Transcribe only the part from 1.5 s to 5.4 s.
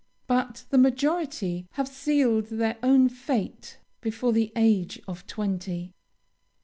have sealed their own fate before the age of